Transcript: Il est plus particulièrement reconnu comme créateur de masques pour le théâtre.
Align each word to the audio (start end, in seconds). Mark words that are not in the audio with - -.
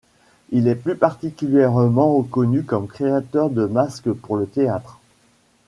Il 0.49 0.67
est 0.67 0.73
plus 0.73 0.95
particulièrement 0.97 2.15
reconnu 2.17 2.63
comme 2.63 2.87
créateur 2.87 3.51
de 3.51 3.67
masques 3.67 4.11
pour 4.13 4.35
le 4.35 4.47
théâtre. 4.47 4.97